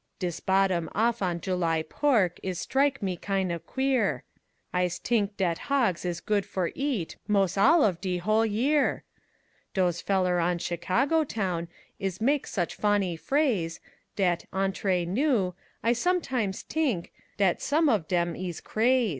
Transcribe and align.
Dis 0.17 0.39
bottom 0.39 0.89
off 0.95 1.21
on 1.21 1.39
July 1.39 1.83
pork 1.83 2.39
Is 2.41 2.59
strike 2.59 3.03
me 3.03 3.15
kin' 3.15 3.51
of 3.51 3.67
queer, 3.67 4.23
I's 4.73 4.97
t'ink 4.97 5.37
dat 5.37 5.59
hogs 5.69 6.05
is 6.05 6.19
good 6.21 6.43
for 6.43 6.71
eat 6.73 7.17
Mos' 7.27 7.55
all 7.55 7.83
of 7.85 8.01
de 8.01 8.17
'hole 8.17 8.43
year. 8.43 9.03
Dose 9.75 10.01
feller 10.01 10.39
on 10.39 10.57
Chicago 10.57 11.23
town 11.23 11.67
Is 11.99 12.19
mak' 12.19 12.47
such 12.47 12.73
fonny 12.73 13.15
phrase 13.15 13.79
Dat 14.15 14.45
entre 14.51 15.05
nous 15.05 15.53
I 15.83 15.93
sometimes 15.93 16.63
t'ink 16.63 17.11
Dat 17.37 17.61
som' 17.61 17.87
of 17.87 18.07
dem 18.07 18.35
ees 18.35 18.59
craz'. 18.59 19.09